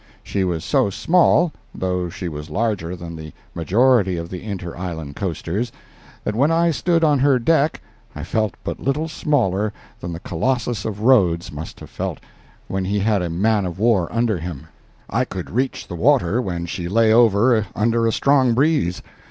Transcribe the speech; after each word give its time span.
She 0.23 0.43
was 0.43 0.65
so 0.65 0.89
small 0.89 1.51
(though 1.75 2.09
she 2.09 2.27
was 2.27 2.49
larger 2.49 2.95
than 2.95 3.15
the 3.15 3.33
majority 3.53 4.17
of 4.17 4.29
the 4.31 4.43
inter 4.43 4.75
island 4.75 5.15
coasters) 5.15 5.71
that 6.23 6.33
when 6.33 6.49
I 6.49 6.71
stood 6.71 7.03
on 7.03 7.19
her 7.19 7.37
deck 7.37 7.81
I 8.15 8.23
felt 8.23 8.55
but 8.63 8.79
little 8.79 9.07
smaller 9.07 9.71
than 9.99 10.11
the 10.11 10.19
Colossus 10.19 10.85
of 10.85 11.01
Rhodes 11.01 11.51
must 11.51 11.79
have 11.81 11.91
felt 11.91 12.19
when 12.67 12.85
he 12.85 12.97
had 12.97 13.21
a 13.21 13.29
man 13.29 13.63
of 13.63 13.77
war 13.77 14.11
under 14.11 14.39
him. 14.39 14.65
I 15.07 15.23
could 15.23 15.51
reach 15.51 15.87
the 15.87 15.93
water 15.93 16.41
when 16.41 16.65
she 16.65 16.87
lay 16.89 17.13
over 17.13 17.67
under 17.75 18.07
a 18.07 18.11
strong 18.11 18.55
breeze. 18.55 19.03